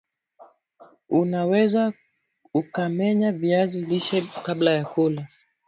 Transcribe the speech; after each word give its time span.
una 1.19 1.41
weza 1.51 1.83
ukamenya 2.53 3.31
viazi 3.31 3.81
lishe 3.81 4.21
kabla 4.45 4.71
ya 4.71 4.85
kula 4.85 5.27